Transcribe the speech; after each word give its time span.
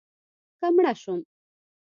که 0.59 0.67
مړه 0.75 0.93
شوم 1.01 1.19